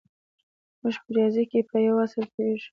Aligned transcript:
موږ 0.81 0.95
په 1.03 1.09
ریاضي 1.15 1.43
کې 1.51 1.59
په 1.69 1.75
یوه 1.85 2.01
اصل 2.05 2.23
پوهېږو 2.33 2.67